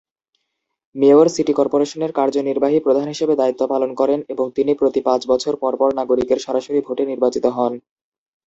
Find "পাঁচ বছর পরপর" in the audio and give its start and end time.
5.07-5.89